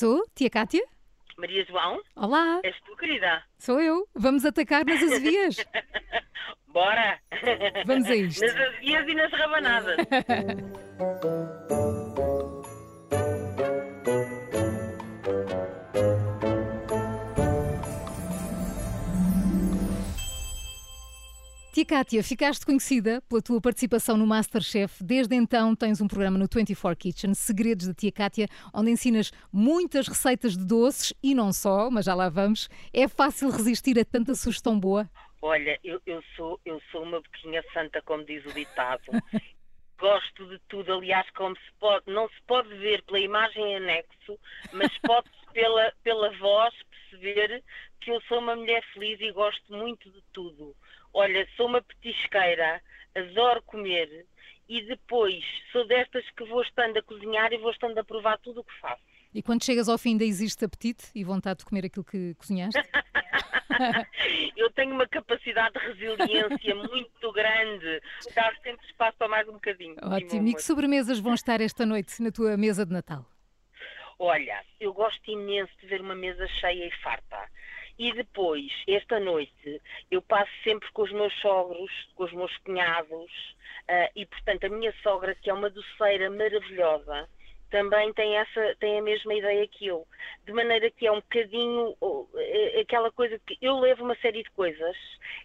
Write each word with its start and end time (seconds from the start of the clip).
Estou, 0.00 0.24
tia 0.34 0.48
Cátia? 0.48 0.82
Maria 1.36 1.62
João, 1.66 2.00
Olá, 2.16 2.58
és 2.64 2.74
tu, 2.86 2.96
querida? 2.96 3.42
sou 3.58 3.78
eu. 3.82 4.08
Vamos 4.14 4.46
atacar 4.46 4.82
nas 4.82 5.02
azevias. 5.02 5.56
Bora! 6.68 7.18
Vamos 7.84 8.08
a 8.08 8.16
isto. 8.16 8.40
Nas 8.40 8.56
avias 8.56 9.06
e 9.06 9.14
nas 9.14 9.30
rabanadas. 9.30 9.96
Tia 21.80 21.86
Cátia, 21.86 22.22
ficaste 22.22 22.66
conhecida 22.66 23.22
pela 23.22 23.40
tua 23.40 23.58
participação 23.58 24.14
no 24.14 24.26
Masterchef. 24.26 25.02
Desde 25.02 25.34
então 25.34 25.74
tens 25.74 25.98
um 25.98 26.06
programa 26.06 26.36
no 26.36 26.46
24 26.46 26.94
Kitchen, 26.94 27.32
Segredos 27.32 27.86
da 27.86 27.94
Tia 27.94 28.12
Cátia, 28.12 28.48
onde 28.74 28.90
ensinas 28.90 29.32
muitas 29.50 30.06
receitas 30.06 30.58
de 30.58 30.66
doces 30.66 31.14
e 31.22 31.34
não 31.34 31.54
só, 31.54 31.90
mas 31.90 32.04
já 32.04 32.14
lá 32.14 32.28
vamos. 32.28 32.68
É 32.92 33.08
fácil 33.08 33.48
resistir 33.48 33.98
a 33.98 34.04
tanta 34.04 34.34
sugestão 34.34 34.78
boa? 34.78 35.08
Olha, 35.40 35.80
eu, 35.82 35.98
eu 36.04 36.22
sou, 36.36 36.60
eu 36.66 36.82
sou 36.92 37.02
uma 37.02 37.18
boquinha 37.18 37.64
santa, 37.72 38.02
como 38.02 38.26
diz 38.26 38.44
o 38.44 38.52
ditado. 38.52 39.04
Gosto 39.98 40.46
de 40.50 40.58
tudo, 40.68 40.92
aliás, 40.92 41.30
como 41.30 41.56
se 41.56 41.72
pode, 41.78 42.12
não 42.12 42.28
se 42.28 42.42
pode 42.46 42.68
ver 42.76 43.02
pela 43.04 43.20
imagem 43.20 43.64
em 43.64 43.76
anexo, 43.76 44.38
mas 44.74 44.92
pode-se 44.98 45.32
pela, 45.54 45.90
pela 46.02 46.30
voz 46.36 46.74
perceber 47.10 47.62
que 48.00 48.10
eu 48.10 48.20
sou 48.22 48.38
uma 48.38 48.56
mulher 48.56 48.82
feliz 48.92 49.20
e 49.20 49.32
gosto 49.32 49.72
muito 49.72 50.10
de 50.10 50.22
tudo. 50.32 50.74
Olha, 51.12 51.46
sou 51.56 51.66
uma 51.66 51.82
petisqueira, 51.82 52.80
adoro 53.14 53.62
comer 53.62 54.26
e 54.68 54.82
depois 54.82 55.44
sou 55.72 55.86
destas 55.86 56.24
que 56.30 56.44
vou 56.44 56.62
estando 56.62 56.96
a 56.98 57.02
cozinhar 57.02 57.52
e 57.52 57.58
vou 57.58 57.72
estando 57.72 57.98
a 57.98 58.04
provar 58.04 58.38
tudo 58.38 58.60
o 58.60 58.64
que 58.64 58.72
faço. 58.80 59.02
E 59.34 59.42
quando 59.42 59.64
chegas 59.64 59.88
ao 59.88 59.98
fim 59.98 60.10
ainda 60.10 60.24
existe 60.24 60.64
apetite 60.64 61.10
e 61.14 61.24
vontade 61.24 61.60
de 61.60 61.64
comer 61.64 61.86
aquilo 61.86 62.04
que 62.04 62.34
cozinhaste? 62.34 62.80
Eu 64.56 64.70
tenho 64.72 64.92
uma 64.94 65.08
capacidade 65.08 65.72
de 65.72 65.86
resiliência 65.86 66.74
muito 66.74 67.32
grande. 67.32 68.02
Dá 68.34 68.52
sempre 68.62 68.86
espaço 68.86 69.16
para 69.16 69.28
mais 69.28 69.48
um 69.48 69.52
bocadinho. 69.52 69.96
Ótimo. 70.02 70.48
E 70.48 70.54
que 70.54 70.62
sobremesas 70.62 71.18
vão 71.18 71.34
estar 71.34 71.60
esta 71.60 71.86
noite 71.86 72.20
na 72.22 72.30
tua 72.30 72.56
mesa 72.56 72.84
de 72.84 72.92
Natal? 72.92 73.24
Olha, 74.18 74.62
eu 74.78 74.92
gosto 74.92 75.30
imenso 75.30 75.72
de 75.80 75.86
ver 75.86 76.00
uma 76.00 76.14
mesa 76.14 76.46
cheia 76.46 76.86
e 76.86 76.90
farta. 77.02 77.48
E 78.00 78.14
depois, 78.14 78.72
esta 78.88 79.20
noite, 79.20 79.82
eu 80.10 80.22
passo 80.22 80.50
sempre 80.64 80.90
com 80.92 81.02
os 81.02 81.12
meus 81.12 81.38
sogros, 81.42 81.92
com 82.14 82.24
os 82.24 82.32
meus 82.32 82.56
cunhados, 82.64 83.30
ah, 83.86 84.10
e 84.16 84.24
portanto 84.24 84.64
a 84.64 84.68
minha 84.70 84.90
sogra, 85.02 85.34
que 85.34 85.50
é 85.50 85.52
uma 85.52 85.68
doceira 85.68 86.30
maravilhosa, 86.30 87.28
também 87.68 88.10
tem, 88.14 88.38
essa, 88.38 88.74
tem 88.80 88.98
a 88.98 89.02
mesma 89.02 89.34
ideia 89.34 89.68
que 89.68 89.86
eu. 89.86 90.06
De 90.46 90.52
maneira 90.54 90.90
que 90.90 91.06
é 91.06 91.12
um 91.12 91.20
bocadinho 91.20 91.94
oh, 92.00 92.26
eh, 92.36 92.80
aquela 92.80 93.12
coisa 93.12 93.38
que 93.40 93.58
eu 93.60 93.78
levo 93.78 94.02
uma 94.02 94.16
série 94.16 94.42
de 94.42 94.50
coisas, 94.52 94.96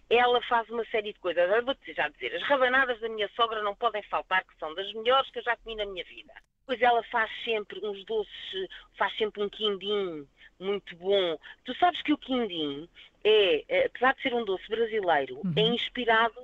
ela 0.08 0.40
faz 0.48 0.66
uma 0.70 0.86
série 0.86 1.12
de 1.12 1.20
coisas. 1.20 1.50
Eu 1.50 1.62
vou-te 1.62 1.92
já 1.92 2.08
dizer, 2.08 2.34
as 2.34 2.42
rabanadas 2.44 2.98
da 3.00 3.08
minha 3.10 3.28
sogra 3.36 3.62
não 3.62 3.76
podem 3.76 4.02
faltar, 4.04 4.42
que 4.44 4.58
são 4.58 4.74
das 4.74 4.90
melhores 4.94 5.30
que 5.30 5.40
eu 5.40 5.44
já 5.44 5.58
comi 5.58 5.76
na 5.76 5.84
minha 5.84 6.04
vida. 6.04 6.32
Pois 6.64 6.80
ela 6.80 7.02
faz 7.04 7.30
sempre 7.44 7.78
uns 7.86 8.02
doces, 8.06 8.68
faz 8.96 9.14
sempre 9.18 9.42
um 9.42 9.48
quindim 9.50 10.26
muito 10.58 10.96
bom. 10.96 11.38
Tu 11.64 11.74
sabes 11.76 12.00
que 12.02 12.12
o 12.12 12.18
quindim 12.18 12.88
é, 13.24 13.64
eh, 13.68 13.86
apesar 13.86 14.14
de 14.14 14.22
ser 14.22 14.34
um 14.34 14.44
doce 14.44 14.66
brasileiro, 14.68 15.40
é 15.56 15.60
inspirado 15.60 16.40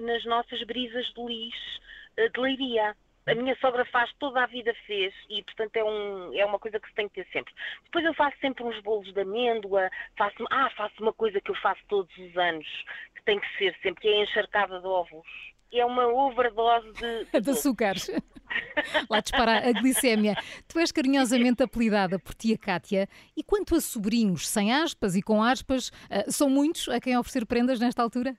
nas 0.00 0.24
nossas 0.24 0.62
brisas 0.62 1.06
de 1.12 1.22
lis 1.22 1.80
eh, 2.16 2.28
de 2.28 2.40
leiria. 2.40 2.96
A 3.26 3.34
minha 3.34 3.56
sogra 3.56 3.84
faz, 3.86 4.12
toda 4.18 4.42
a 4.42 4.46
vida 4.46 4.74
fez, 4.86 5.14
e 5.30 5.42
portanto 5.42 5.76
é, 5.76 5.84
um, 5.84 6.34
é 6.34 6.44
uma 6.44 6.58
coisa 6.58 6.78
que 6.78 6.88
se 6.88 6.94
tem 6.94 7.08
que 7.08 7.14
ter 7.14 7.26
sempre. 7.32 7.54
Depois 7.84 8.04
eu 8.04 8.12
faço 8.12 8.36
sempre 8.38 8.64
uns 8.64 8.78
bolos 8.80 9.12
de 9.12 9.20
amêndoa, 9.20 9.90
faço, 10.16 10.44
ah, 10.50 10.70
faço 10.76 10.94
uma 11.02 11.12
coisa 11.12 11.40
que 11.40 11.50
eu 11.50 11.54
faço 11.56 11.80
todos 11.88 12.14
os 12.18 12.36
anos, 12.36 12.66
que 13.14 13.22
tem 13.24 13.40
que 13.40 13.56
ser 13.56 13.74
sempre, 13.82 14.02
que 14.02 14.08
é 14.08 14.12
a 14.12 14.22
encharcada 14.22 14.78
de 14.78 14.86
ovos. 14.86 15.53
É 15.76 15.84
uma 15.84 16.06
overdose 16.06 16.92
de, 16.92 17.24
de 17.40 17.50
açúcares. 17.50 18.08
Lá 19.10 19.20
dispara 19.20 19.68
a 19.68 19.72
glicémia. 19.72 20.36
Tu 20.68 20.78
és 20.78 20.92
carinhosamente 20.92 21.62
apelidada 21.64 22.18
por 22.18 22.34
tia 22.34 22.56
Cátia. 22.56 23.08
E 23.36 23.42
quanto 23.42 23.74
a 23.74 23.80
sobrinhos, 23.80 24.46
sem 24.48 24.72
aspas 24.72 25.16
e 25.16 25.22
com 25.22 25.42
aspas, 25.42 25.90
ah, 26.08 26.30
são 26.30 26.48
muitos 26.48 26.88
a 26.88 27.00
quem 27.00 27.16
oferecer 27.18 27.44
prendas 27.46 27.80
nesta 27.80 28.02
altura? 28.02 28.36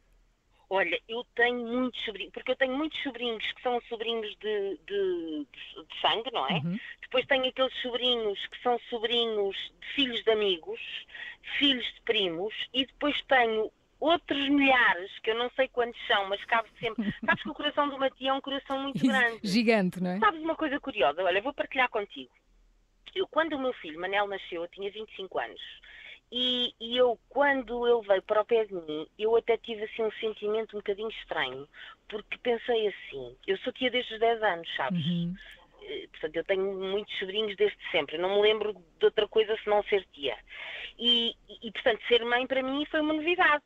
Olha, 0.70 1.00
eu 1.08 1.24
tenho 1.36 1.60
muitos 1.68 2.04
sobrinhos, 2.04 2.34
porque 2.34 2.52
eu 2.52 2.56
tenho 2.56 2.76
muitos 2.76 3.02
sobrinhos 3.04 3.44
que 3.52 3.62
são 3.62 3.80
sobrinhos 3.88 4.28
de, 4.40 4.80
de- 4.88 5.46
de 5.48 6.02
sangue, 6.02 6.32
não 6.34 6.48
é? 6.48 6.60
Depois 7.02 7.24
tenho 7.28 7.46
aqueles 7.48 7.74
sobrinhos 7.84 8.40
que 8.48 8.64
são 8.64 8.80
sobrinhos 8.90 9.56
de 9.80 9.88
filhos 9.94 10.24
de 10.24 10.32
amigos, 10.32 10.80
filhos 11.60 11.86
de 11.86 12.02
primos, 12.02 12.54
e 12.74 12.84
depois 12.88 13.16
tenho 13.28 13.72
outros 14.00 14.50
milhares, 14.50 15.12
que 15.20 15.32
eu 15.32 15.36
não 15.36 15.50
sei 15.52 15.68
quantos 15.68 16.00
são, 16.08 16.28
mas 16.28 16.44
cabe 16.46 16.70
sempre. 16.80 17.14
Sabes 17.26 17.44
que 17.44 17.50
o 17.50 17.54
coração 17.54 17.90
do 17.90 17.98
Matia 17.98 18.30
é 18.30 18.34
um 18.34 18.42
coração 18.42 18.82
muito 18.82 19.06
grande. 19.06 19.40
Gigante, 19.44 20.02
não 20.02 20.12
é? 20.12 20.20
Sabes 20.20 20.42
uma 20.42 20.56
coisa 20.56 20.80
curiosa? 20.80 21.24
Olha, 21.24 21.42
vou 21.42 21.54
partilhar 21.54 21.90
contigo. 21.90 22.32
Eu, 23.14 23.28
quando 23.28 23.54
o 23.54 23.60
meu 23.60 23.74
filho, 23.74 24.00
Manel, 24.00 24.28
nasceu, 24.28 24.64
eu 24.64 24.68
tinha 24.68 24.92
25 24.92 25.40
anos. 25.40 25.62
E, 26.32 26.74
e 26.82 26.98
eu, 26.98 27.18
quando 27.30 27.88
ele 27.88 28.06
veio 28.08 28.22
para 28.24 28.42
o 28.42 28.46
pé 28.46 28.66
de 28.66 28.74
mim, 28.74 29.08
eu 29.18 29.36
até 29.38 29.58
tive 29.58 29.84
assim 29.84 30.04
um 30.04 30.12
sentimento 30.14 30.76
um 30.76 30.80
bocadinho 30.80 31.10
estranho, 31.10 31.68
porque 32.10 32.38
pensei 32.40 32.88
assim, 32.88 33.36
eu 33.48 33.58
sou 33.60 33.72
tia 33.72 33.92
desde 33.92 34.16
os 34.16 34.20
10 34.20 34.44
anos, 34.44 34.76
sabes? 34.76 35.06
Uhum. 35.06 35.36
Eh, 35.84 36.08
Portanto, 36.12 36.36
eu 36.36 36.44
tenho 36.44 36.74
muitos 36.74 37.18
sobrinhos 37.20 37.56
desde 37.56 37.78
sempre. 37.92 38.18
Eu 38.18 38.22
não 38.22 38.36
me 38.36 38.42
lembro 38.42 38.74
de 39.00 39.06
outra 39.06 39.28
coisa 39.28 39.56
senão 39.64 39.84
ser 39.84 40.06
tia. 40.12 40.36
E, 40.98 41.36
e, 41.62 41.72
portanto, 41.72 42.02
ser 42.08 42.26
mãe 42.26 42.48
para 42.48 42.64
mim 42.64 42.86
foi 42.86 43.02
uma 43.02 43.14
novidade. 43.14 43.64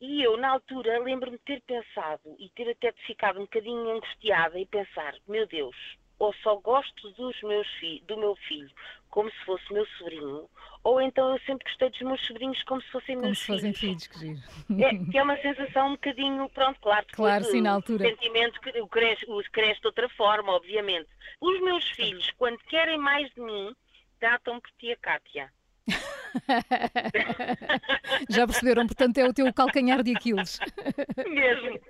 E 0.00 0.22
eu, 0.22 0.36
na 0.36 0.50
altura, 0.50 0.98
lembro-me 1.00 1.36
de 1.38 1.44
ter 1.44 1.60
pensado 1.62 2.36
e 2.38 2.48
ter 2.50 2.70
até 2.70 2.92
ficado 3.06 3.38
um 3.38 3.42
bocadinho 3.42 3.90
angustiada 3.90 4.58
e 4.58 4.64
pensar: 4.66 5.14
meu 5.26 5.46
Deus, 5.46 5.76
ou 6.18 6.32
só 6.34 6.56
gosto 6.56 7.10
dos 7.12 7.40
meus 7.42 7.66
fi 7.78 8.02
do 8.06 8.16
meu 8.16 8.34
filho 8.36 8.70
como 9.10 9.30
se 9.30 9.44
fosse 9.44 9.72
meu 9.72 9.86
sobrinho, 9.98 10.48
ou 10.84 11.00
então 11.00 11.32
eu 11.32 11.40
sempre 11.40 11.64
gostei 11.64 11.90
dos 11.90 12.00
meus 12.02 12.26
sobrinhos 12.26 12.62
como 12.64 12.80
se 12.82 12.90
fossem 12.90 13.16
Como 13.16 13.26
meus 13.26 13.38
se 13.38 13.46
fossem 13.46 13.72
filhos. 13.72 14.04
filhos, 14.04 14.46
que. 14.68 14.84
É, 14.84 15.10
que 15.10 15.18
é 15.18 15.22
uma 15.22 15.36
sensação 15.38 15.88
um 15.88 15.92
bocadinho, 15.92 16.48
pronto, 16.50 16.78
claro. 16.80 17.06
Claro, 17.12 17.44
sim, 17.44 17.60
na 17.62 17.72
o 17.72 17.74
altura. 17.76 18.04
sentimento 18.08 18.60
que 18.60 18.80
o 18.80 18.86
cresce, 18.86 19.24
o 19.28 19.42
cresce 19.50 19.80
de 19.80 19.86
outra 19.86 20.08
forma, 20.10 20.52
obviamente. 20.52 21.08
Os 21.40 21.60
meus 21.60 21.88
filhos, 21.90 22.30
quando 22.36 22.58
querem 22.68 22.98
mais 22.98 23.32
de 23.32 23.40
mim, 23.40 23.74
tratam 24.20 24.60
por 24.60 24.70
tia 24.78 24.96
Cátia. 24.96 25.50
Já 28.28 28.46
perceberam, 28.46 28.86
portanto, 28.86 29.18
é 29.18 29.24
o 29.24 29.32
teu 29.32 29.52
calcanhar 29.52 30.02
de 30.02 30.14
Aquiles. 30.14 30.58
Mesmo. 31.26 31.78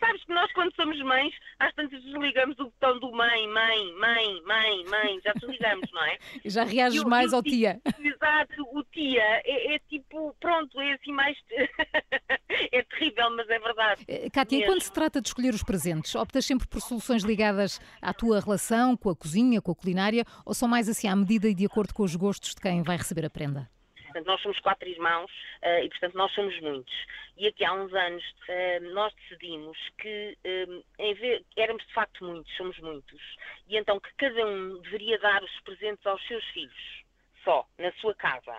Sabes 0.00 0.24
que 0.24 0.34
nós, 0.34 0.52
quando 0.52 0.74
somos 0.74 1.00
mães, 1.02 1.32
às 1.60 1.72
tantas 1.74 2.02
desligamos 2.02 2.58
o 2.58 2.64
botão 2.64 2.98
do 2.98 3.12
mãe, 3.12 3.46
mãe, 3.48 3.94
mãe, 3.98 4.42
mãe, 4.44 4.84
mãe. 4.90 5.20
Já 5.24 5.32
desligamos, 5.34 5.88
não 5.92 6.04
é? 6.04 6.18
Já 6.44 6.64
reages 6.64 7.04
mais 7.04 7.32
ao 7.32 7.42
ti- 7.42 7.50
tia. 7.50 7.80
Exato, 7.98 8.66
tia 8.92 9.22
é, 9.22 9.74
é 9.74 9.78
tipo, 9.80 10.34
pronto, 10.40 10.80
é 10.80 10.92
assim 10.92 11.12
mais. 11.12 11.36
é 12.72 12.82
terrível, 12.82 13.30
mas 13.36 13.48
é 13.48 13.58
verdade. 13.58 14.04
Eh, 14.08 14.30
Cátia, 14.30 14.56
e 14.56 14.58
Mesmo. 14.60 14.72
quando 14.72 14.82
se 14.82 14.92
trata 14.92 15.20
de 15.20 15.28
escolher 15.28 15.54
os 15.54 15.62
presentes, 15.62 16.14
optas 16.14 16.44
sempre 16.44 16.66
por 16.66 16.80
soluções 16.80 17.22
ligadas 17.22 17.80
à 18.00 18.12
tua 18.12 18.40
relação 18.40 18.96
com 18.96 19.10
a 19.10 19.16
cozinha, 19.16 19.60
com 19.60 19.72
a 19.72 19.74
culinária, 19.74 20.24
ou 20.44 20.54
são 20.54 20.68
mais 20.68 20.88
assim 20.88 21.08
à 21.08 21.16
medida 21.16 21.48
e 21.48 21.54
de 21.54 21.66
acordo 21.66 21.94
com 21.94 22.02
os 22.02 22.14
gostos 22.16 22.54
de 22.54 22.60
quem 22.60 22.82
vai 22.82 22.96
receber 22.96 23.24
a 23.24 23.30
prenda? 23.30 23.68
Portanto, 24.10 24.26
nós 24.26 24.42
somos 24.42 24.58
quatro 24.58 24.88
irmãos 24.88 25.30
eh, 25.62 25.84
e, 25.84 25.88
portanto, 25.88 26.14
nós 26.16 26.32
somos 26.32 26.58
muitos. 26.60 26.92
E 27.36 27.46
aqui 27.46 27.64
há 27.64 27.72
uns 27.72 27.94
anos 27.94 28.24
eh, 28.48 28.80
nós 28.80 29.14
decidimos 29.14 29.78
que 29.98 30.36
eh, 30.42 30.66
em 30.98 31.14
vez, 31.14 31.42
éramos 31.56 31.86
de 31.86 31.92
facto 31.94 32.24
muitos, 32.24 32.54
somos 32.56 32.78
muitos, 32.80 33.20
e 33.68 33.76
então 33.76 34.00
que 34.00 34.12
cada 34.18 34.44
um 34.44 34.80
deveria 34.82 35.18
dar 35.20 35.42
os 35.42 35.60
presentes 35.60 36.04
aos 36.06 36.20
seus 36.26 36.44
filhos, 36.46 36.99
só, 37.44 37.66
na 37.78 37.92
sua 37.92 38.14
casa. 38.14 38.56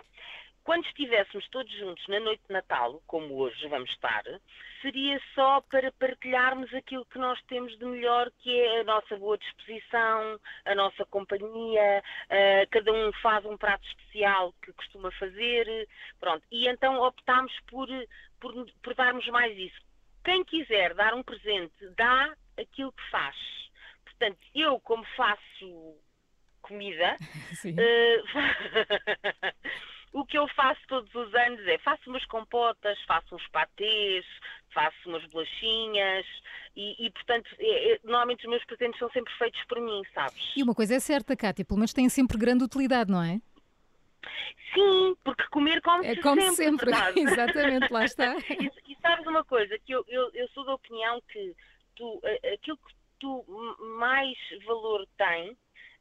Quando 0.64 0.86
estivéssemos 0.86 1.48
todos 1.50 1.72
juntos 1.74 2.08
na 2.08 2.20
noite 2.20 2.44
de 2.48 2.54
Natal, 2.54 3.02
como 3.08 3.36
hoje 3.36 3.68
vamos 3.68 3.90
estar, 3.90 4.24
seria 4.80 5.20
só 5.34 5.60
para 5.62 5.92
partilharmos 5.94 6.72
aquilo 6.74 7.06
que 7.06 7.18
nós 7.18 7.42
temos 7.48 7.76
de 7.80 7.86
melhor, 7.86 8.30
que 8.40 8.56
é 8.60 8.82
a 8.82 8.84
nossa 8.84 9.18
boa 9.18 9.40
disposição, 9.40 10.40
a 10.66 10.76
nossa 10.76 11.04
companhia, 11.06 12.04
eh, 12.30 12.68
cada 12.70 12.92
um 12.94 13.12
faz 13.24 13.44
um 13.44 13.58
prato 13.58 13.88
especial 13.88 14.54
que 14.62 14.72
costuma 14.74 15.12
fazer, 15.14 15.90
pronto. 16.20 16.46
E 16.52 16.68
então 16.68 17.02
optámos 17.02 17.54
por, 17.62 17.88
por, 18.40 18.54
por 18.84 18.94
darmos 18.94 19.28
mais 19.30 19.58
isso. 19.58 19.82
Quem 20.24 20.44
quiser 20.44 20.94
dar 20.94 21.16
um 21.16 21.24
presente, 21.24 21.74
dá 21.98 22.36
aquilo 22.56 22.92
que 22.92 23.10
faz. 23.10 23.36
Portanto, 24.06 24.38
eu, 24.54 24.80
como 24.82 25.04
faço 25.16 25.98
comida, 26.72 27.18
eh, 27.66 28.24
o 30.14 30.26
que 30.26 30.38
eu 30.38 30.48
faço 30.50 30.80
todos 30.88 31.14
os 31.14 31.34
anos 31.36 31.66
é 31.68 31.78
faço 31.80 32.10
umas 32.10 32.26
compotas, 32.26 32.98
faço 33.06 33.36
uns 33.36 33.48
patês, 33.50 34.26
faço 34.74 34.98
umas 35.06 35.26
bolachinhas 35.26 36.26
e, 36.76 37.06
e 37.06 37.12
portanto, 37.12 37.50
é, 37.60 37.94
é, 37.94 38.00
normalmente 38.04 38.46
os 38.46 38.50
meus 38.50 38.64
presentes 38.66 38.98
são 38.98 39.10
sempre 39.12 39.34
feitos 39.38 39.62
por 39.66 39.80
mim, 39.80 40.02
sabes? 40.14 40.54
E 40.56 40.64
uma 40.64 40.74
coisa 40.74 40.96
é 40.96 41.00
certa, 41.00 41.36
Cátia, 41.36 41.66
pelo 41.66 41.80
menos 41.80 41.94
têm 41.94 42.08
sempre 42.08 42.38
grande 42.38 42.64
utilidade, 42.64 43.12
não 43.12 43.22
é? 43.22 43.42
Sim, 44.74 45.16
porque 45.24 45.44
comer 45.48 45.82
come-se 45.82 46.12
É 46.12 46.16
como 46.22 46.42
sempre. 46.54 46.94
sempre. 46.94 47.20
Exatamente, 47.22 47.92
lá 47.92 48.06
está. 48.06 48.36
E, 48.38 48.92
e 48.92 48.98
sabes 49.02 49.26
uma 49.28 49.44
coisa, 49.44 49.78
que 49.80 49.92
eu, 49.92 50.06
eu, 50.08 50.30
eu 50.34 50.48
sou 50.50 50.64
da 50.64 50.76
opinião 50.76 51.22
que 51.28 51.54
tu, 51.96 52.22
aquilo 52.54 52.78
que 52.78 52.94
tu 53.20 53.46
mais 54.00 54.38
valor 54.66 55.06
tem 55.18 55.58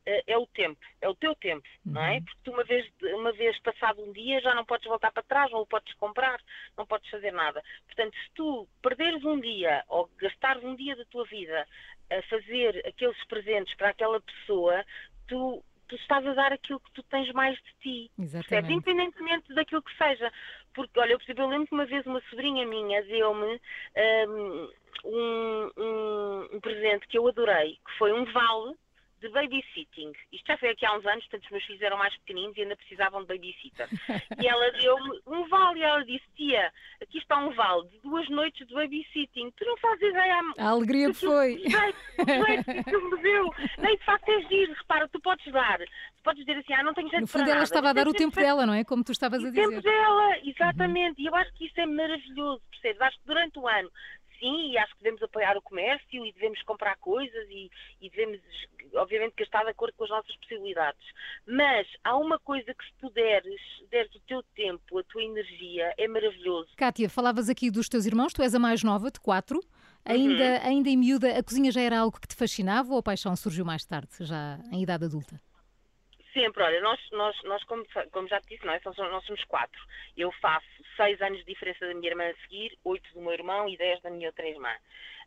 é 0.07 0.37
o 0.37 0.47
tempo, 0.47 0.79
é 1.01 1.09
o 1.09 1.15
teu 1.15 1.35
tempo, 1.35 1.67
uhum. 1.85 1.93
não 1.93 2.03
é? 2.03 2.15
Uhum. 2.15 2.25
Porque 2.25 2.41
tu 2.45 2.51
uma 2.53 2.65
vez, 2.65 2.93
uma 3.03 3.33
vez 3.33 3.59
passado 3.61 4.03
um 4.03 4.13
dia 4.13 4.41
já 4.41 4.55
não 4.55 4.65
podes 4.65 4.87
voltar 4.87 5.13
para 5.13 5.23
trás, 5.23 5.51
não 5.51 5.61
o 5.61 5.67
podes 5.67 5.93
comprar, 5.95 6.41
não 6.77 6.87
podes 6.87 7.09
fazer 7.11 7.33
nada. 7.33 7.63
Portanto, 7.87 8.15
se 8.15 8.31
tu 8.35 8.69
perderes 8.83 9.25
um 9.25 9.39
dia 9.41 9.85
ou 9.89 10.09
gastares 10.19 10.65
um 10.65 10.75
dia 10.75 10.97
da 10.97 11.05
tua 11.07 11.25
vida 11.27 11.67
a 12.11 12.23
fazer 12.23 12.83
aqueles 12.87 13.23
presentes 13.27 13.75
para 13.77 13.91
aquela 13.91 14.21
pessoa, 14.21 14.85
tu 15.29 15.63
tu 15.91 15.97
estás 15.97 16.25
a 16.25 16.35
dar 16.35 16.53
aquilo 16.53 16.79
que 16.79 16.93
tu 16.93 17.03
tens 17.03 17.33
mais 17.33 17.57
de 17.57 17.75
ti. 17.81 18.11
Exatamente. 18.17 18.73
Independentemente 18.73 19.53
daquilo 19.53 19.83
que 19.83 19.97
seja. 19.97 20.33
Porque, 20.73 21.01
olha, 21.01 21.13
eu, 21.13 21.19
exemplo, 21.21 21.43
eu 21.43 21.49
lembro 21.49 21.67
que 21.67 21.75
uma 21.75 21.85
vez 21.85 22.07
uma 22.07 22.21
sobrinha 22.31 22.65
minha 22.65 23.03
deu-me 23.03 23.61
um, 24.25 24.71
um, 25.05 25.71
um, 25.77 26.61
presente 26.61 27.09
que 27.09 27.19
eu 27.19 27.27
adorei, 27.27 27.73
que 27.85 27.99
foi 27.99 28.13
um 28.13 28.25
vale 28.25 28.77
de 29.21 29.29
babysitting. 29.29 30.13
Isto 30.33 30.47
já 30.47 30.59
foi 30.59 30.71
aqui 30.71 30.87
há 30.87 30.97
uns 30.97 31.05
anos, 31.07 31.25
portanto 31.27 31.45
os 31.45 31.51
meus 31.51 31.65
filhos 31.65 31.83
eram 31.83 31.99
mais 31.99 32.17
pequeninos 32.19 32.57
e 32.57 32.63
ainda 32.63 32.77
precisavam 32.77 33.21
de 33.23 33.29
babysitter. 33.29 33.89
E 34.41 34.47
ela 34.47 34.71
deu-me 34.73 35.21
um 35.27 35.49
vale 35.49 35.81
e 35.81 35.83
ela 35.83 36.05
disse, 36.05 36.25
tia, 36.37 36.73
aqui 37.03 37.19
está 37.19 37.39
um 37.39 37.53
vale 37.53 37.89
de 37.89 37.99
duas 38.01 38.29
noites 38.29 38.67
de 38.67 38.75
babysitting. 38.75 39.51
Tu 39.57 39.65
não 39.65 39.77
fazes 39.77 40.03
ideia... 40.03 40.41
A 40.59 40.69
alegria 40.69 41.09
que 41.09 41.15
foi. 41.15 41.57
que 41.57 42.97
me 42.97 43.23
deu. 43.23 43.55
Nem 43.79 43.97
de 43.97 44.05
facto 44.05 44.29
é 44.29 44.43
giro, 44.49 44.73
repara, 44.73 45.09
tu 45.09 45.21
podes 45.21 45.53
dar. 45.53 45.79
Tu 45.79 46.23
podes 46.25 46.45
dizer 46.45 46.59
assim, 46.59 46.73
ah, 46.75 46.83
não 46.83 46.95
tenho 46.95 47.09
jeito 47.11 47.23
No 47.23 47.27
fundo 47.27 47.45
ela 47.45 47.55
nada. 47.55 47.65
estava 47.65 47.91
a 47.91 47.93
dar 47.93 48.09
o 48.09 48.13
tempo 48.13 48.37
dela, 48.37 48.67
não 48.67 48.75
é? 48.75 48.85
Como 48.85 49.05
tu 49.05 49.13
estavas 49.13 49.45
a 49.45 49.49
dizer. 49.49 49.67
O 49.67 49.71
tempo 49.71 49.83
dela, 49.83 50.39
exatamente. 50.45 51.19
Uhum. 51.19 51.25
E 51.25 51.27
eu 51.27 51.35
acho 51.35 51.53
que 51.55 51.67
isso 51.67 51.81
é 51.81 51.87
maravilhoso, 51.87 52.63
percebes? 52.71 53.01
Acho 53.01 53.19
que 53.21 53.27
durante 53.27 53.59
o 53.59 53.69
ano 53.69 53.91
sim, 54.41 54.73
e 54.73 54.79
acho 54.79 54.93
que 54.97 55.03
devemos 55.03 55.23
apoiar 55.23 55.57
o 55.57 55.63
comércio 55.63 56.27
e 56.27 56.33
devemos 56.33 56.61
comprar 56.63 56.97
coisas 56.97 57.49
e, 57.49 57.71
e 58.01 58.11
devemos, 58.11 58.41
obviamente, 58.95 59.35
gastar 59.37 59.63
de 59.63 59.71
acordo 59.71 59.95
com 59.97 60.05
as 60.05 60.11
nossas 60.11 60.35
possibilidades. 60.37 61.01
Mas 61.47 61.87
há 62.03 62.17
uma 62.17 62.39
coisa 62.39 62.75
que 62.75 62.85
se 62.85 62.93
tu 62.99 63.11
deres, 63.11 63.61
deres 63.91 64.13
o 64.15 64.21
teu 64.21 64.43
tempo, 64.57 64.99
a 64.99 65.05
tua 65.05 65.23
energia, 65.23 65.95
é 65.97 66.09
maravilhoso. 66.09 66.71
Kátia, 66.77 67.09
falavas 67.09 67.49
aqui 67.49 67.71
dos 67.71 67.89
teus 67.89 68.07
irmãos, 68.07 68.33
tu 68.33 68.43
és 68.43 68.55
a 68.55 68.59
mais 68.59 68.83
nova 68.83 69.11
de 69.11 69.21
quatro. 69.21 69.61
Ainda, 70.05 70.43
uhum. 70.43 70.61
ainda 70.63 70.89
em 70.89 70.97
miúda, 70.97 71.39
a 71.39 71.43
cozinha 71.43 71.71
já 71.71 71.83
era 71.83 71.99
algo 71.99 72.19
que 72.19 72.27
te 72.27 72.35
fascinava 72.35 72.91
ou 72.93 72.99
a 72.99 73.03
paixão 73.03 73.37
surgiu 73.37 73.67
mais 73.67 73.85
tarde, 73.85 74.09
já 74.21 74.59
em 74.73 74.83
idade 74.83 75.05
adulta? 75.05 75.41
Sempre, 76.33 76.63
olha, 76.63 76.81
nós, 76.81 77.01
nós, 77.11 77.43
nós 77.43 77.65
como, 77.65 77.85
como 78.13 78.29
já 78.29 78.41
te 78.41 78.51
disse, 78.51 78.65
nós, 78.65 78.81
nós 78.85 79.25
somos 79.25 79.45
quatro. 79.45 79.81
Eu 80.17 80.31
faço 80.33 80.67
seis 80.97 81.21
anos 81.21 81.39
de 81.39 81.45
diferença 81.45 81.87
da 81.87 81.95
minha 81.95 82.11
irmã 82.11 82.29
a 82.29 82.35
seguir, 82.43 82.79
oito 82.85 83.13
do 83.13 83.21
meu 83.21 83.33
irmão 83.33 83.69
e 83.69 83.77
dez 83.77 84.01
da 84.03 84.11
minha 84.11 84.29
outra 84.29 84.47
irmã. 84.47 84.73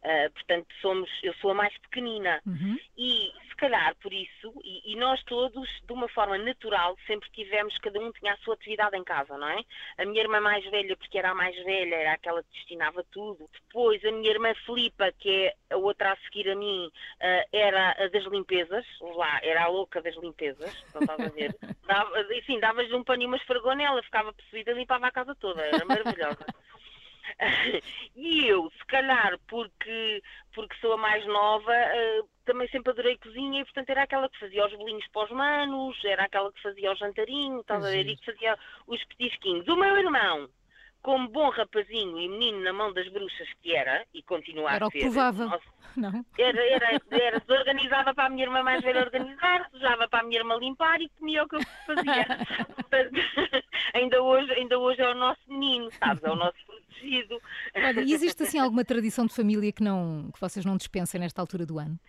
Uh, 0.04 0.30
portanto, 0.34 0.68
somos, 0.82 1.10
eu 1.24 1.34
sou 1.36 1.52
a 1.52 1.54
mais 1.54 1.78
pequenina. 1.78 2.42
Uhum. 2.46 2.78
E 2.98 3.32
se 3.54 3.56
calhar 3.56 3.96
por 4.02 4.12
isso, 4.12 4.54
e, 4.64 4.92
e, 4.92 4.96
nós 4.98 5.24
todos, 5.24 5.70
de 5.86 5.94
uma 5.94 6.10
forma 6.10 6.38
natural, 6.38 6.98
sempre 7.08 7.30
tivemos, 7.32 7.78
cada 7.78 8.00
um 8.00 8.12
tinha 8.12 8.34
a 8.34 8.38
sua 8.38 8.56
atividade 8.56 8.98
em 8.98 9.04
casa, 9.04 9.38
não 9.38 9.48
é? 9.48 9.64
A 9.98 10.06
minha 10.06 10.22
irmã 10.22 10.42
mais 10.42 10.66
velha, 10.70 10.98
porque 10.98 11.18
era 11.18 11.32
a 11.32 11.36
mais 11.36 11.56
velha, 11.64 11.96
era 11.96 12.14
aquela 12.14 12.44
que 12.44 12.52
destinava 12.52 13.06
tudo. 13.12 13.50
Depois, 13.54 14.04
a 14.04 14.12
minha 14.12 14.32
irmã 14.32 14.54
Filipa, 14.66 15.12
que 15.20 15.30
é 15.30 15.54
a 15.74 15.78
outra 15.78 16.14
a 16.14 16.18
seguir 16.18 16.50
a 16.50 16.56
mim, 16.56 16.88
uh, 16.88 17.48
era 17.54 17.92
a 17.92 18.08
das 18.10 18.26
limpezas, 18.26 18.86
lá, 19.00 19.40
era 19.44 19.64
a 19.64 19.68
louca 19.68 20.02
das 20.02 20.16
limpezas, 20.18 20.86
não 20.94 21.02
estás 21.02 21.20
a 21.20 21.30
ver? 21.30 21.56
Dava, 21.88 22.22
enfim, 22.34 22.60
davas-lhe 22.60 22.96
um 22.96 23.04
pano 23.04 23.24
e 23.24 23.26
uma 23.26 23.38
esfregona, 23.38 24.02
ficava 24.04 24.34
possuída 24.34 24.72
e 24.72 24.76
limpava 24.76 25.08
a 25.08 25.12
casa 25.12 25.36
toda, 25.36 25.62
era 25.62 25.86
maravilhosa. 25.86 26.46
e 28.16 28.48
eu, 28.48 28.70
se 28.72 28.86
calhar, 28.86 29.38
porque, 29.48 30.22
porque 30.54 30.76
sou 30.80 30.94
a 30.94 30.98
mais 30.98 31.26
nova, 31.26 31.72
uh, 31.72 32.30
também 32.46 32.68
sempre 32.70 32.92
adorei 32.92 33.18
cozinha 33.18 33.62
e, 33.62 33.66
portanto, 33.66 33.90
era 33.90 34.04
aquela 34.04 34.30
que 34.30 34.40
fazia 34.40 34.66
os 34.66 34.74
bolinhos 34.74 35.08
para 35.12 35.26
os 35.26 35.32
manos, 35.32 36.04
era 36.06 36.24
aquela 36.24 36.52
que 36.52 36.62
fazia 36.62 36.92
o 36.92 36.96
jantarinho, 36.96 37.62
estás 37.62 37.84
a 37.84 37.90
ver, 37.90 38.08
e 38.08 38.18
que 38.18 38.26
fazia 38.26 38.58
os 38.88 39.04
petisquinhos. 39.06 39.68
O 39.68 39.76
meu 39.76 39.98
irmão, 39.98 40.50
como 41.04 41.28
bom 41.28 41.50
rapazinho 41.50 42.18
e 42.18 42.30
menino 42.30 42.62
na 42.62 42.72
mão 42.72 42.94
das 42.94 43.08
bruxas 43.10 43.48
que 43.62 43.76
era, 43.76 44.06
e 44.14 44.24
continua 44.24 44.74
era 44.74 44.88
a 44.88 44.90
ser. 44.90 45.02
Provável. 45.02 45.50
Nossa, 45.50 45.64
não. 45.98 46.26
Era, 46.38 46.66
era, 46.66 47.02
era 47.12 47.40
desorganizada 47.42 48.14
para 48.14 48.26
a 48.26 48.30
minha 48.30 48.46
irmã 48.46 48.64
mais 48.64 48.82
velha 48.82 49.02
organizar, 49.02 49.70
sujava 49.70 50.08
para 50.08 50.22
a 50.22 50.24
minha 50.24 50.40
irmã 50.40 50.56
limpar 50.56 51.02
e 51.02 51.10
comia 51.10 51.44
o 51.44 51.48
que 51.48 51.58
eu 51.58 51.62
fazia. 51.86 52.26
ainda, 53.94 54.24
hoje, 54.24 54.54
ainda 54.54 54.80
hoje 54.80 55.02
é 55.02 55.10
o 55.10 55.16
nosso 55.16 55.42
menino, 55.48 55.92
sabes? 55.92 56.24
É 56.24 56.32
o 56.32 56.36
nosso 56.36 56.58
protegido. 56.94 57.42
Olha, 57.76 58.02
e 58.02 58.14
existe 58.14 58.44
assim 58.44 58.60
alguma 58.60 58.86
tradição 58.86 59.26
de 59.26 59.34
família 59.34 59.72
que, 59.72 59.84
não, 59.84 60.30
que 60.32 60.40
vocês 60.40 60.66
não 60.66 60.78
dispensem 60.78 61.20
nesta 61.20 61.42
altura 61.42 61.66
do 61.66 61.80
ano? 61.80 62.00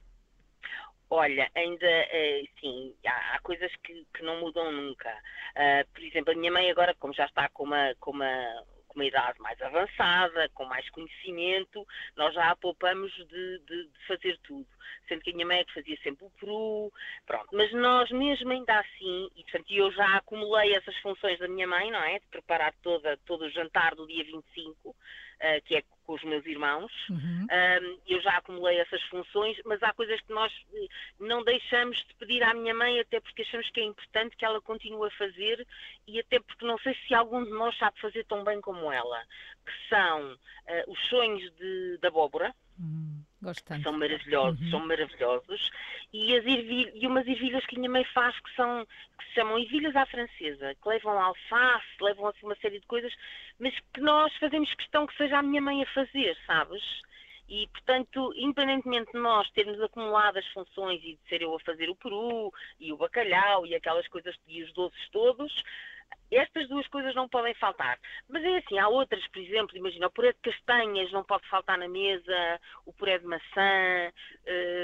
Olha, 1.11 1.49
ainda 1.55 1.87
uh, 1.87 2.49
sim, 2.61 2.95
há, 3.07 3.37
há 3.37 3.39
coisas 3.41 3.71
que, 3.85 4.07
que, 4.13 4.23
não 4.23 4.41
mudam 4.41 4.73
nunca. 4.73 5.11
Uh, 5.55 5.87
por 5.93 6.03
exemplo, 6.03 6.33
a 6.33 6.37
minha 6.37 6.51
mãe 6.51 6.71
agora, 6.71 6.95
como 6.99 7.15
já 7.15 7.27
está 7.27 7.49
com 7.51 7.65
uma, 7.65 7.95
com 8.01 8.11
uma 8.11 8.65
com 8.95 9.01
uma 9.01 9.07
idade 9.07 9.41
mais 9.41 9.61
avançada, 9.61 10.49
com 10.55 10.65
mais 10.65 10.89
conhecimento, 10.91 11.87
nós 12.17 12.33
já 12.33 12.51
a 12.51 12.57
poupamos 12.57 13.13
de, 13.13 13.59
de, 13.59 13.89
de, 13.89 14.07
fazer 14.07 14.39
tudo. 14.45 14.67
Sendo 15.09 15.21
que 15.21 15.31
a 15.31 15.35
minha 15.35 15.47
mãe 15.47 15.59
é 15.59 15.65
que 15.65 15.75
fazia 15.75 15.99
sempre 16.03 16.25
o 16.25 16.31
peru, 16.31 16.93
pronto. 17.27 17.49
Mas 17.53 17.73
nós 17.73 18.11
mesmo 18.11 18.51
ainda 18.51 18.79
assim, 18.79 19.29
e 19.37 19.43
portanto 19.43 19.71
eu 19.71 19.91
já 19.93 20.17
acumulei 20.17 20.75
essas 20.75 20.97
funções 20.99 21.39
da 21.39 21.49
minha 21.49 21.67
mãe, 21.67 21.91
não 21.91 22.01
é? 22.01 22.21
De 22.21 22.27
preparar 22.29 22.73
toda, 22.83 23.17
todo 23.27 23.45
o 23.45 23.51
jantar 23.51 23.95
do 23.95 24.07
dia 24.07 24.25
25, 24.25 24.95
uh, 25.41 25.45
eh, 25.45 25.61
que 25.61 25.77
é 25.77 25.83
com 26.05 26.15
os 26.15 26.23
meus 26.25 26.45
irmãos. 26.47 26.93
Uhum. 27.09 27.47
Um, 27.51 27.99
eu 28.07 28.21
já 28.21 28.37
acumulei 28.37 28.79
essas 28.79 29.03
funções, 29.05 29.57
mas 29.65 29.83
há 29.83 29.93
coisas 29.93 30.21
que 30.21 30.33
nós 30.33 30.53
eh, 30.75 30.87
não 31.19 31.43
deixamos 31.43 31.97
de 31.97 32.15
pedir 32.15 32.43
à 32.43 32.55
minha 32.55 32.75
mãe, 32.75 33.01
até 33.01 33.21
porque 33.21 33.43
achamos 33.43 33.69
que 33.71 33.81
é 33.81 33.85
importante 33.85 34.37
que 34.37 34.45
ela 34.45 34.61
continue 34.61 35.09
a 35.09 35.19
fazer 35.19 35.67
e 36.07 36.21
até 36.21 36.39
porque 36.41 36.67
não 36.67 36.79
sei 36.79 36.95
se 37.07 37.15
algum 37.15 37.45
de 37.45 37.51
nós 37.51 37.77
sabe 37.79 38.01
fazer 38.01 38.25
tão 38.25 38.45
bem 38.45 38.61
como 38.61 38.93
ela, 38.93 39.23
que 39.65 39.89
são 39.89 40.35
uh, 40.35 40.93
os 40.93 40.99
sonhos 41.09 41.43
de, 41.57 41.99
de 41.99 42.07
abóbora. 42.07 42.55
Uhum. 42.79 43.23
São 43.83 43.93
maravilhosos, 43.93 44.61
uhum. 44.61 44.71
são 44.71 44.87
maravilhosos. 44.87 45.71
E, 46.13 46.37
as 46.37 46.45
ervilhas, 46.45 46.93
e 46.95 47.07
umas 47.07 47.27
ervilhas 47.27 47.65
que 47.67 47.77
a 47.77 47.79
minha 47.79 47.91
mãe 47.91 48.05
faz 48.15 48.39
que 48.41 48.55
são 48.55 48.87
que 49.19 49.25
se 49.27 49.35
chamam 49.35 49.59
ervilhas 49.59 49.95
à 49.97 50.07
francesa, 50.07 50.75
que 50.75 50.89
levam 50.89 51.19
alface, 51.19 51.87
levam 52.01 52.27
assim 52.27 52.47
uma 52.47 52.57
série 52.57 52.81
de 52.81 52.87
coisas, 52.87 53.13
mas 53.59 53.75
que 53.93 54.01
nós 54.01 54.35
fazemos 54.37 54.73
questão 54.75 55.07
que 55.07 55.17
seja 55.17 55.39
a 55.39 55.43
minha 55.43 55.63
mãe 55.63 55.83
a 55.83 55.87
fazer, 55.87 56.37
sabes? 56.47 56.83
E, 57.49 57.69
portanto, 57.69 58.33
independentemente 58.37 59.13
de 59.13 59.19
nós 59.19 59.49
termos 59.51 59.81
acumulado 59.81 60.39
as 60.39 60.47
funções 60.49 61.01
e 61.05 61.15
de 61.15 61.29
ser 61.29 61.43
eu 61.43 61.55
a 61.55 61.61
fazer 61.61 61.91
o 61.91 61.97
peru 61.97 62.53
e 62.81 62.93
o 62.93 62.97
bacalhau 62.97 63.67
e 63.67 63.75
aquelas 63.75 64.09
coisas 64.09 64.35
e 64.49 64.63
os 64.63 64.73
doces 64.73 65.09
todos, 65.11 65.53
estas 66.31 66.69
duas 66.69 66.87
coisas 66.89 67.15
não 67.15 67.29
podem 67.29 67.55
faltar. 67.55 67.99
Mas 68.29 68.43
é 68.43 68.57
assim, 68.59 68.79
há 68.79 68.89
outras, 68.89 69.27
por 69.29 69.41
exemplo, 69.41 69.77
imagina, 69.77 70.07
o 70.07 70.11
puré 70.11 70.33
de 70.33 70.39
castanhas 70.41 71.13
não 71.13 71.23
pode 71.23 71.47
faltar 71.49 71.79
na 71.79 71.89
mesa, 71.89 72.61
o 72.85 72.93
puré 72.93 73.19
de 73.19 73.27
maçã, 73.27 74.13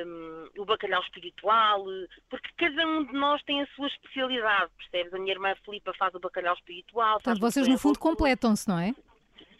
um, 0.06 0.48
o 0.58 0.64
bacalhau 0.64 1.02
espiritual, 1.02 1.84
porque 2.28 2.48
cada 2.56 2.86
um 2.86 3.04
de 3.04 3.12
nós 3.12 3.42
tem 3.42 3.62
a 3.62 3.66
sua 3.68 3.88
especialidade, 3.88 4.70
percebes? 4.76 5.12
A 5.14 5.18
minha 5.18 5.32
irmã 5.32 5.54
Filipa 5.64 5.92
faz 5.94 6.14
o 6.14 6.20
bacalhau 6.20 6.54
espiritual. 6.54 7.14
Portanto, 7.14 7.40
vocês 7.40 7.66
no 7.66 7.78
fundo 7.78 7.98
completam-se, 7.98 8.68
não 8.68 8.78
é? 8.78 8.94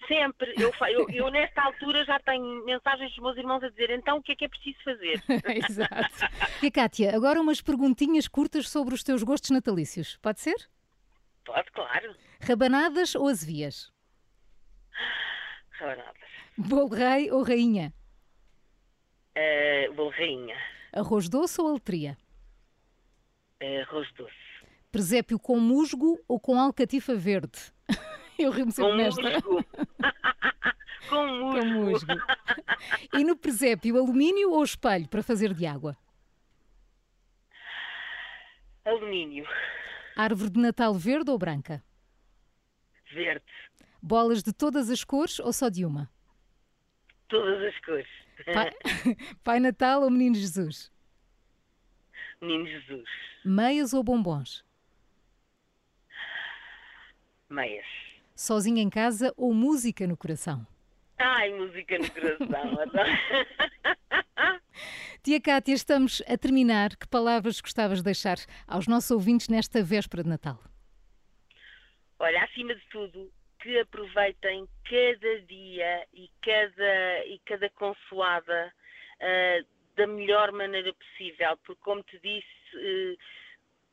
Sempre. 0.08 0.54
Eu, 0.58 0.72
eu, 0.88 1.10
eu, 1.10 1.30
nesta 1.30 1.62
altura 1.62 2.04
já 2.04 2.18
tenho 2.20 2.64
mensagens 2.64 3.10
dos 3.10 3.18
meus 3.18 3.36
irmãos 3.36 3.62
a 3.62 3.68
dizer 3.68 3.90
então 3.90 4.18
o 4.18 4.22
que 4.22 4.32
é 4.32 4.36
que 4.36 4.44
é 4.44 4.48
preciso 4.48 4.78
fazer. 4.82 5.22
Exato. 5.68 6.64
E 6.64 6.70
Kátia, 6.70 7.14
agora 7.14 7.40
umas 7.40 7.60
perguntinhas 7.60 8.26
curtas 8.26 8.68
sobre 8.68 8.94
os 8.94 9.04
teus 9.04 9.22
gostos 9.22 9.50
natalícios. 9.50 10.16
Pode 10.16 10.40
ser? 10.40 10.56
Pode, 11.44 11.70
claro. 11.72 12.14
Rabanadas 12.40 13.14
ou 13.14 13.28
azevias? 13.28 13.92
Rabanadas. 15.72 16.30
Bolo 16.56 16.88
rei 16.88 17.30
ou 17.30 17.42
rainha? 17.42 17.92
Uh, 19.36 19.92
bolo 19.94 20.10
rainha. 20.10 20.56
Arroz 20.92 21.28
doce 21.28 21.60
ou 21.60 21.68
aletria? 21.68 22.18
Uh, 23.62 23.80
arroz 23.82 24.10
doce. 24.14 24.34
Presépio 24.90 25.38
com 25.38 25.58
musgo 25.60 26.18
ou 26.26 26.40
com 26.40 26.58
alcatifa 26.58 27.14
verde? 27.14 27.72
Eu 28.44 28.50
rimo 28.50 28.70
sempre 28.70 28.92
com 28.92 28.96
nesta. 28.96 29.22
Musgo. 29.22 29.64
com 31.08 31.26
musgo. 31.26 31.60
Com 31.60 31.66
musgo. 31.66 32.12
E 33.12 33.24
no 33.24 33.36
presépio, 33.36 33.98
alumínio 33.98 34.52
ou 34.52 34.64
espelho 34.64 35.06
para 35.06 35.22
fazer 35.22 35.52
de 35.52 35.66
água? 35.66 35.96
Alumínio. 38.84 39.46
Árvore 40.16 40.50
de 40.50 40.60
Natal 40.60 40.94
verde 40.94 41.30
ou 41.30 41.38
branca? 41.38 41.84
Verde. 43.12 43.44
Bolas 44.00 44.42
de 44.42 44.52
todas 44.52 44.88
as 44.88 45.04
cores 45.04 45.38
ou 45.40 45.52
só 45.52 45.68
de 45.68 45.84
uma? 45.84 46.10
Todas 47.28 47.62
as 47.62 47.78
cores. 47.84 48.08
Pai, 48.46 48.70
Pai 49.44 49.60
Natal 49.60 50.02
ou 50.02 50.10
Menino 50.10 50.36
Jesus? 50.36 50.90
Menino 52.40 52.66
Jesus. 52.66 53.08
Meias 53.44 53.92
ou 53.92 54.02
bombons? 54.02 54.64
Meias. 57.50 57.86
Sozinha 58.40 58.82
em 58.82 58.88
casa 58.88 59.34
ou 59.36 59.52
música 59.52 60.06
no 60.06 60.16
coração? 60.16 60.66
Ai, 61.18 61.52
música 61.52 61.98
no 61.98 62.10
coração. 62.10 62.78
Tia 65.22 65.38
Cátia, 65.38 65.74
estamos 65.74 66.22
a 66.26 66.38
terminar. 66.38 66.96
Que 66.96 67.06
palavras 67.06 67.60
gostavas 67.60 67.98
de 67.98 68.04
deixar 68.04 68.38
aos 68.66 68.88
nossos 68.88 69.10
ouvintes 69.10 69.50
nesta 69.50 69.82
véspera 69.82 70.22
de 70.22 70.30
Natal? 70.30 70.58
Olha, 72.18 72.42
acima 72.44 72.74
de 72.74 72.80
tudo, 72.88 73.30
que 73.58 73.78
aproveitem 73.78 74.66
cada 74.88 75.40
dia 75.42 76.06
e 76.14 76.30
cada, 76.40 77.26
e 77.26 77.38
cada 77.44 77.68
consoada 77.68 78.72
uh, 79.20 79.66
da 79.96 80.06
melhor 80.06 80.50
maneira 80.50 80.94
possível, 80.94 81.58
porque, 81.58 81.82
como 81.82 82.02
te 82.04 82.18
disse, 82.20 82.46
uh, 82.74 83.18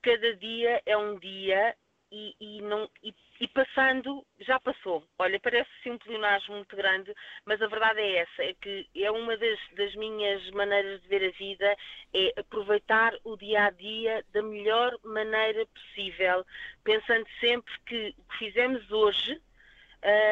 cada 0.01 0.33
dia 0.37 0.81
é 0.85 0.95
um 0.95 1.19
dia 1.19 1.75
e, 2.11 2.35
e, 2.39 2.61
não, 2.61 2.89
e, 3.03 3.13
e, 3.39 3.47
passando, 3.47 4.25
já 4.39 4.59
passou. 4.59 5.03
Olha, 5.19 5.39
parece 5.39 5.69
sim 5.83 5.91
um 5.91 5.97
pleonasmo 5.97 6.55
muito 6.55 6.75
grande, 6.75 7.13
mas 7.45 7.61
a 7.61 7.67
verdade 7.67 7.99
é 7.99 8.17
essa, 8.17 8.43
é 8.43 8.53
que 8.53 8.87
é 8.95 9.11
uma 9.11 9.35
das, 9.37 9.59
das 9.75 9.95
minhas 9.95 10.49
maneiras 10.51 11.01
de 11.01 11.07
ver 11.07 11.27
a 11.27 11.37
vida, 11.37 11.75
é 12.13 12.33
aproveitar 12.39 13.13
o 13.23 13.35
dia 13.35 13.65
a 13.65 13.69
dia 13.71 14.23
da 14.33 14.41
melhor 14.41 14.95
maneira 15.03 15.65
possível, 15.67 16.45
pensando 16.83 17.27
sempre 17.39 17.73
que 17.85 18.15
o 18.17 18.23
que 18.23 18.37
fizemos 18.37 18.89
hoje 18.91 19.41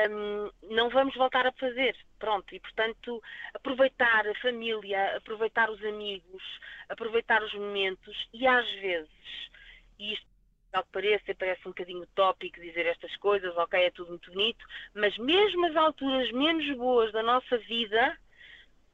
um, 0.09 0.73
não 0.75 0.89
vamos 0.89 1.15
voltar 1.15 1.45
a 1.45 1.51
fazer. 1.53 1.95
Pronto, 2.17 2.55
e 2.55 2.59
portanto, 2.59 3.21
aproveitar 3.53 4.27
a 4.27 4.35
família, 4.35 5.17
aproveitar 5.17 5.69
os 5.69 5.83
amigos, 5.83 6.43
aproveitar 6.89 7.43
os 7.43 7.53
momentos 7.53 8.27
e 8.33 8.47
às 8.47 8.69
vezes, 8.75 9.09
e 9.99 10.13
isto 10.13 10.34
que 10.83 10.91
pareça, 10.91 11.35
parece 11.37 11.61
um 11.65 11.71
bocadinho 11.71 12.03
utópico 12.03 12.59
dizer 12.59 12.85
estas 12.85 13.15
coisas, 13.17 13.55
ok, 13.57 13.79
é 13.79 13.91
tudo 13.91 14.09
muito 14.09 14.31
bonito, 14.31 14.65
mas 14.93 15.17
mesmo 15.17 15.65
as 15.67 15.75
alturas 15.75 16.31
menos 16.31 16.77
boas 16.77 17.11
da 17.11 17.23
nossa 17.23 17.57
vida 17.59 18.17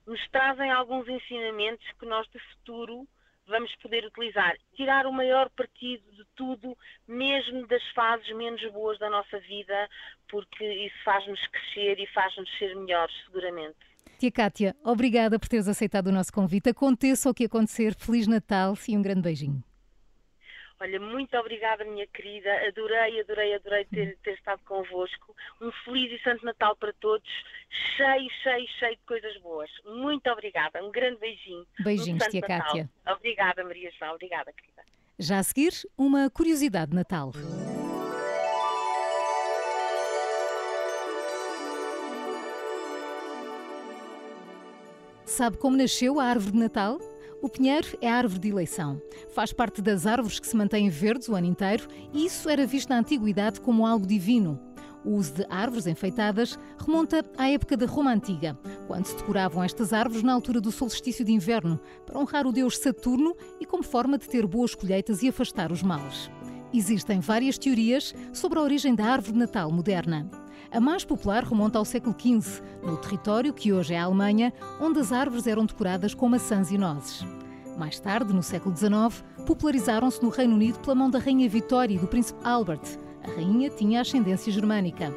nos 0.05 0.19
trazem 0.29 0.71
alguns 0.71 1.07
ensinamentos 1.07 1.85
que 1.99 2.05
nós 2.05 2.27
de 2.29 2.39
futuro 2.39 3.07
vamos 3.47 3.73
poder 3.77 4.05
utilizar. 4.05 4.55
Tirar 4.75 5.05
o 5.05 5.13
maior 5.13 5.49
partido 5.49 6.09
de 6.11 6.25
tudo, 6.35 6.77
mesmo 7.07 7.67
das 7.67 7.85
fases 7.93 8.29
menos 8.35 8.61
boas 8.71 8.97
da 8.97 9.09
nossa 9.09 9.39
vida, 9.39 9.89
porque 10.29 10.65
isso 10.65 10.95
faz-nos 11.03 11.39
crescer 11.47 11.99
e 11.99 12.07
faz-nos 12.07 12.49
ser 12.57 12.75
melhores, 12.75 13.13
seguramente. 13.25 13.77
Tia 14.17 14.31
Cátia, 14.31 14.75
obrigada 14.83 15.39
por 15.39 15.49
teres 15.49 15.67
aceitado 15.67 16.07
o 16.07 16.11
nosso 16.11 16.31
convite. 16.31 16.69
Aconteça 16.69 17.29
o 17.29 17.33
que 17.33 17.45
acontecer. 17.45 17.95
Feliz 17.95 18.27
Natal 18.27 18.75
e 18.87 18.95
um 18.95 19.01
grande 19.01 19.21
beijinho. 19.21 19.63
Olha, 20.81 20.99
muito 20.99 21.37
obrigada, 21.37 21.85
minha 21.85 22.07
querida. 22.07 22.49
Adorei, 22.67 23.19
adorei, 23.19 23.53
adorei 23.53 23.85
ter, 23.85 24.17
ter 24.23 24.33
estado 24.33 24.59
convosco. 24.65 25.35
Um 25.61 25.71
feliz 25.85 26.11
e 26.11 26.23
santo 26.23 26.43
Natal 26.43 26.75
para 26.75 26.91
todos. 26.93 27.29
Cheio, 27.95 28.27
cheio, 28.41 28.67
cheio 28.79 28.95
de 28.95 29.03
coisas 29.05 29.37
boas. 29.43 29.69
Muito 29.85 30.27
obrigada. 30.31 30.83
Um 30.83 30.89
grande 30.89 31.19
beijinho. 31.19 31.67
Beijinhos, 31.81 32.25
um 32.25 32.29
tia 32.29 32.41
Natal. 32.41 32.65
Cátia. 32.65 32.89
Obrigada, 33.07 33.63
Maria 33.63 33.91
João. 33.91 34.15
Obrigada, 34.15 34.51
querida. 34.53 34.81
Já 35.19 35.37
a 35.37 35.43
seguir, 35.43 35.71
uma 35.95 36.31
curiosidade 36.31 36.89
de 36.89 36.97
Natal. 36.97 37.31
Sabe 45.25 45.57
como 45.57 45.77
nasceu 45.77 46.19
a 46.19 46.25
árvore 46.25 46.53
de 46.53 46.57
Natal? 46.57 46.97
O 47.41 47.49
pinheiro 47.49 47.87
é 47.99 48.07
a 48.07 48.17
árvore 48.17 48.39
de 48.39 48.49
eleição. 48.49 49.01
Faz 49.33 49.51
parte 49.51 49.81
das 49.81 50.05
árvores 50.05 50.39
que 50.39 50.47
se 50.47 50.55
mantêm 50.55 50.89
verdes 50.89 51.27
o 51.27 51.35
ano 51.35 51.47
inteiro 51.47 51.87
e 52.13 52.25
isso 52.27 52.47
era 52.47 52.67
visto 52.67 52.89
na 52.89 52.99
antiguidade 52.99 53.59
como 53.59 53.85
algo 53.85 54.05
divino. 54.05 54.59
O 55.03 55.15
uso 55.15 55.33
de 55.33 55.47
árvores 55.49 55.87
enfeitadas 55.87 56.59
remonta 56.77 57.25
à 57.35 57.49
época 57.49 57.75
da 57.75 57.87
Roma 57.87 58.13
Antiga, 58.13 58.55
quando 58.85 59.07
se 59.07 59.15
decoravam 59.15 59.63
estas 59.63 59.91
árvores 59.91 60.21
na 60.21 60.33
altura 60.33 60.61
do 60.61 60.71
solstício 60.71 61.25
de 61.25 61.31
inverno, 61.31 61.79
para 62.05 62.19
honrar 62.19 62.45
o 62.45 62.51
deus 62.51 62.77
Saturno 62.77 63.35
e 63.59 63.65
como 63.65 63.81
forma 63.81 64.19
de 64.19 64.29
ter 64.29 64.45
boas 64.45 64.75
colheitas 64.75 65.23
e 65.23 65.29
afastar 65.29 65.71
os 65.71 65.81
males. 65.81 66.29
Existem 66.71 67.19
várias 67.19 67.57
teorias 67.57 68.13
sobre 68.31 68.59
a 68.59 68.61
origem 68.61 68.93
da 68.93 69.05
árvore 69.05 69.33
de 69.33 69.39
Natal 69.39 69.71
moderna. 69.71 70.29
A 70.69 70.79
mais 70.79 71.03
popular 71.03 71.43
remonta 71.43 71.79
ao 71.79 71.85
século 71.85 72.15
XV, 72.17 72.61
no 72.83 72.97
território 72.97 73.53
que 73.53 73.71
hoje 73.71 73.93
é 73.93 73.99
a 73.99 74.03
Alemanha, 74.03 74.53
onde 74.79 74.99
as 74.99 75.11
árvores 75.11 75.47
eram 75.47 75.65
decoradas 75.65 76.13
com 76.13 76.27
maçãs 76.27 76.71
e 76.71 76.77
nozes. 76.77 77.25
Mais 77.77 77.99
tarde, 77.99 78.33
no 78.33 78.43
século 78.43 78.75
XIX, 78.75 79.23
popularizaram-se 79.45 80.21
no 80.21 80.29
Reino 80.29 80.55
Unido 80.55 80.79
pela 80.79 80.95
mão 80.95 81.09
da 81.09 81.19
Rainha 81.19 81.49
Vitória 81.49 81.95
e 81.95 81.99
do 81.99 82.07
Príncipe 82.07 82.39
Albert. 82.43 82.99
A 83.23 83.31
rainha 83.31 83.69
tinha 83.69 84.01
ascendência 84.01 84.51
germânica. 84.51 85.13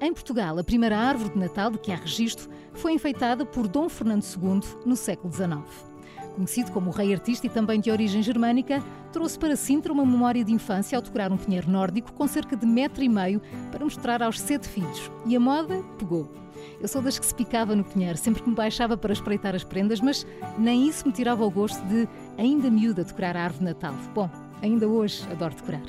Em 0.00 0.12
Portugal, 0.12 0.58
a 0.58 0.64
primeira 0.64 0.98
árvore 0.98 1.30
de 1.30 1.38
Natal 1.38 1.70
de 1.70 1.78
que 1.78 1.92
há 1.92 1.96
registro 1.96 2.48
foi 2.72 2.92
enfeitada 2.92 3.46
por 3.46 3.68
Dom 3.68 3.88
Fernando 3.88 4.24
II 4.24 4.60
no 4.84 4.96
século 4.96 5.32
XIX 5.32 5.91
conhecido 6.32 6.72
como 6.72 6.90
o 6.90 6.92
rei 6.92 7.12
artista 7.12 7.46
e 7.46 7.50
também 7.50 7.80
de 7.80 7.90
origem 7.90 8.22
germânica, 8.22 8.82
trouxe 9.12 9.38
para 9.38 9.56
Sintra 9.56 9.92
uma 9.92 10.04
memória 10.04 10.44
de 10.44 10.52
infância 10.52 10.96
ao 10.96 11.02
decorar 11.02 11.32
um 11.32 11.36
pinheiro 11.36 11.70
nórdico 11.70 12.12
com 12.12 12.26
cerca 12.26 12.56
de 12.56 12.66
metro 12.66 13.02
e 13.02 13.08
meio 13.08 13.40
para 13.70 13.84
mostrar 13.84 14.22
aos 14.22 14.40
sete 14.40 14.68
filhos. 14.68 15.10
E 15.26 15.36
a 15.36 15.40
moda 15.40 15.82
pegou. 15.98 16.30
Eu 16.80 16.88
sou 16.88 17.02
das 17.02 17.18
que 17.18 17.26
se 17.26 17.34
picava 17.34 17.74
no 17.74 17.84
pinheiro, 17.84 18.18
sempre 18.18 18.42
que 18.42 18.48
me 18.48 18.54
baixava 18.54 18.96
para 18.96 19.12
espreitar 19.12 19.54
as 19.54 19.64
prendas, 19.64 20.00
mas 20.00 20.26
nem 20.58 20.88
isso 20.88 21.06
me 21.06 21.12
tirava 21.12 21.44
o 21.44 21.50
gosto 21.50 21.80
de, 21.86 22.08
ainda 22.38 22.70
miúda, 22.70 23.04
decorar 23.04 23.36
a 23.36 23.44
árvore 23.44 23.64
de 23.66 23.72
Natal. 23.72 23.94
Bom, 24.14 24.28
ainda 24.60 24.88
hoje 24.88 25.24
adoro 25.30 25.54
decorar. 25.54 25.82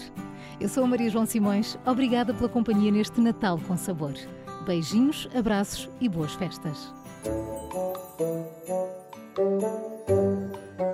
Eu 0.59 0.69
sou 0.69 0.83
a 0.83 0.87
Maria 0.87 1.09
João 1.09 1.25
Simões, 1.25 1.77
obrigada 1.85 2.33
pela 2.33 2.49
companhia 2.49 2.91
neste 2.91 3.19
Natal 3.19 3.59
com 3.67 3.75
sabor. 3.75 4.13
Beijinhos, 4.65 5.27
abraços 5.35 5.89
e 5.99 6.07
boas 6.07 6.33
festas. 6.33 6.93
Thank 9.35 9.63
you. 10.09 10.92